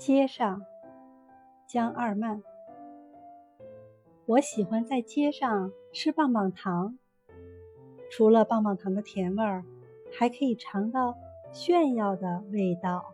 [0.00, 0.62] 街上，
[1.66, 2.42] 江二曼。
[4.24, 6.96] 我喜欢在街上吃棒棒糖，
[8.10, 9.62] 除了棒棒糖的甜味儿，
[10.10, 11.18] 还可以尝到
[11.52, 13.12] 炫耀的味道。